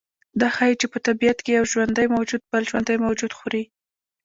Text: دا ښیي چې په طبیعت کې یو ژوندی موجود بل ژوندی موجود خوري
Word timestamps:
دا 0.39 0.47
ښیي 0.55 0.73
چې 0.81 0.85
په 0.93 0.97
طبیعت 1.07 1.37
کې 1.41 1.51
یو 1.57 1.65
ژوندی 1.71 2.07
موجود 2.15 2.41
بل 2.51 2.63
ژوندی 2.69 2.97
موجود 3.05 3.31
خوري 3.37 3.63